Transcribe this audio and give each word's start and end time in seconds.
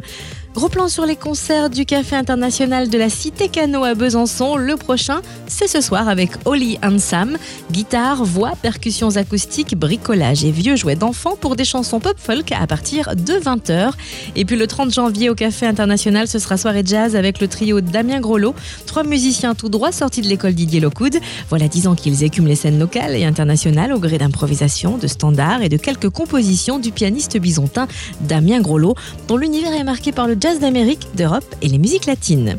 Gros 0.55 0.67
plan 0.67 0.89
sur 0.89 1.05
les 1.05 1.15
concerts 1.15 1.69
du 1.69 1.85
Café 1.85 2.15
international 2.15 2.89
de 2.89 2.97
la 2.97 3.09
Cité 3.09 3.49
Cano 3.49 3.83
à 3.83 3.93
Besançon. 3.93 4.55
Le 4.55 4.77
prochain, 4.77 5.21
c'est 5.45 5.67
ce 5.67 5.79
soir 5.79 6.09
avec 6.09 6.31
Oli 6.45 6.79
Sam. 6.97 7.37
Guitare, 7.71 8.25
voix, 8.25 8.53
percussions 8.59 9.15
acoustiques, 9.15 9.77
bricolage 9.77 10.43
et 10.43 10.51
vieux 10.51 10.75
jouets 10.75 10.95
d'enfants 10.95 11.37
pour 11.39 11.55
des 11.55 11.65
chansons 11.65 11.99
pop-folk 11.99 12.51
à 12.51 12.65
partir 12.65 13.15
de 13.15 13.33
20h. 13.33 13.91
Et 14.35 14.43
puis 14.43 14.55
le 14.55 14.65
30 14.65 14.91
janvier 14.91 15.29
au 15.29 15.35
Café 15.35 15.67
international, 15.67 16.27
ce 16.27 16.39
sera 16.39 16.57
soirée 16.57 16.81
jazz 16.83 17.15
avec 17.15 17.39
le 17.39 17.47
trio 17.47 17.79
Damien 17.79 18.19
Grolot. 18.19 18.55
Trois 18.87 19.03
musiciens 19.03 19.53
tout 19.53 19.69
droit 19.69 19.91
sortis 19.91 20.21
de 20.21 20.27
l'école 20.27 20.53
Didier 20.53 20.79
Lockwood. 20.79 21.19
Voilà 21.49 21.67
dix 21.67 21.85
ans 21.85 21.93
qu'ils 21.93 22.23
écument 22.23 22.47
les 22.47 22.55
scènes 22.55 22.79
locales 22.79 23.15
et 23.15 23.23
internationales 23.23 23.93
au 23.93 23.99
gré 23.99 24.17
d'improvisation, 24.17 24.97
de 24.97 25.05
standards 25.05 25.61
et 25.61 25.69
de 25.69 25.77
quelques 25.77 26.09
compositions 26.09 26.79
du 26.79 26.91
pianiste 26.91 27.37
bisontin 27.37 27.87
Damien 28.21 28.61
Grolot, 28.61 28.95
dont 29.27 29.37
l'univers 29.37 29.73
est 29.73 29.83
marqué 29.83 30.11
par 30.11 30.27
le 30.27 30.38
jazz 30.39 30.59
d'Amérique, 30.59 31.07
d'Europe 31.15 31.43
et 31.61 31.67
les 31.67 31.77
musiques 31.77 32.05
latines. 32.05 32.55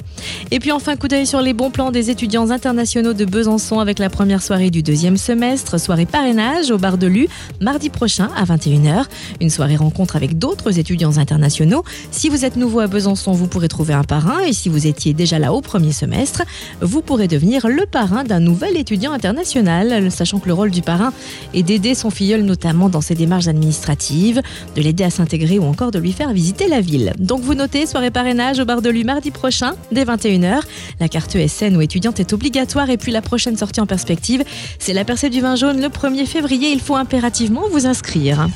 Et 0.50 0.58
puis 0.58 0.72
enfin, 0.72 0.96
coup 0.96 1.08
d'œil 1.08 1.26
sur 1.26 1.40
les 1.40 1.52
bons 1.52 1.70
plans 1.70 1.90
des 1.90 2.10
étudiants 2.10 2.50
internationaux 2.50 3.12
de 3.12 3.24
Besançon 3.24 3.78
avec 3.78 3.98
la 3.98 4.10
première 4.10 4.42
soirée 4.42 4.70
du 4.70 4.82
deuxième 4.82 5.16
semestre, 5.16 5.78
soirée 5.78 6.06
parrainage 6.06 6.70
au 6.70 6.78
bar 6.78 6.98
de 6.98 7.06
Lu, 7.06 7.28
mardi 7.60 7.90
prochain 7.90 8.28
à 8.36 8.44
21h. 8.44 9.04
Une 9.40 9.50
soirée 9.50 9.76
rencontre 9.76 10.16
avec 10.16 10.38
d'autres 10.38 10.78
étudiants 10.78 11.18
internationaux. 11.18 11.84
Si 12.10 12.28
vous 12.28 12.44
êtes 12.44 12.56
nouveau 12.56 12.80
à 12.80 12.86
Besançon, 12.86 13.32
vous 13.32 13.46
pourrez 13.46 13.68
trouver 13.68 13.94
un 13.94 14.04
parrain 14.04 14.40
et 14.40 14.52
si 14.52 14.68
vous 14.68 14.86
étiez 14.86 15.14
déjà 15.14 15.38
là 15.38 15.52
au 15.52 15.60
premier 15.60 15.92
semestre, 15.92 16.42
vous 16.80 17.02
pourrez 17.02 17.28
devenir 17.28 17.68
le 17.68 17.86
parrain 17.86 18.24
d'un 18.24 18.40
nouvel 18.40 18.76
étudiant 18.76 19.12
international, 19.12 20.10
sachant 20.10 20.38
que 20.38 20.48
le 20.48 20.54
rôle 20.54 20.70
du 20.70 20.82
parrain 20.82 21.12
est 21.54 21.62
d'aider 21.62 21.94
son 21.94 22.10
filleul 22.10 22.42
notamment 22.42 22.88
dans 22.88 23.00
ses 23.00 23.14
démarches 23.14 23.48
administratives, 23.48 24.42
de 24.76 24.80
l'aider 24.82 25.04
à 25.04 25.10
s'intégrer 25.10 25.58
ou 25.58 25.64
encore 25.64 25.90
de 25.90 25.98
lui 25.98 26.12
faire 26.12 26.32
visiter 26.32 26.68
la 26.68 26.80
ville. 26.80 27.12
Donc 27.18 27.40
vous 27.42 27.54
notez 27.70 27.86
soirée 27.86 28.10
parrainage 28.10 28.58
au 28.58 28.64
bar 28.64 28.82
de 28.82 28.90
lui 28.90 29.04
mardi 29.04 29.30
prochain, 29.30 29.74
dès 29.92 30.04
21h. 30.04 30.60
La 30.98 31.08
carte 31.08 31.36
ESN 31.36 31.76
ou 31.76 31.80
étudiante 31.80 32.18
est 32.18 32.32
obligatoire 32.32 32.90
et 32.90 32.96
puis 32.96 33.12
la 33.12 33.22
prochaine 33.22 33.56
sortie 33.56 33.80
en 33.80 33.86
perspective, 33.86 34.42
c'est 34.80 34.92
la 34.92 35.04
percée 35.04 35.30
du 35.30 35.40
vin 35.40 35.54
jaune 35.54 35.80
le 35.80 35.88
1er 35.88 36.26
février. 36.26 36.72
Il 36.72 36.80
faut 36.80 36.96
impérativement 36.96 37.62
vous 37.70 37.86
inscrire. 37.86 38.48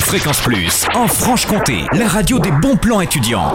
Fréquence 0.00 0.40
Plus, 0.40 0.86
en 0.94 1.06
Franche-Comté, 1.06 1.84
la 1.92 2.08
radio 2.08 2.40
des 2.40 2.50
bons 2.50 2.76
plans 2.76 3.00
étudiants. 3.00 3.52